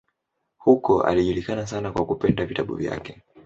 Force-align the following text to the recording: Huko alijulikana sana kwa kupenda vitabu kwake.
Huko 0.57 1.01
alijulikana 1.03 1.67
sana 1.67 1.91
kwa 1.91 2.05
kupenda 2.05 2.45
vitabu 2.45 2.77
kwake. 2.77 3.21